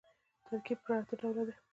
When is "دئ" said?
1.47-1.55